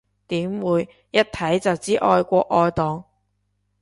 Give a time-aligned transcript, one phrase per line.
[0.29, 3.05] 點會，一睇就知愛國愛黨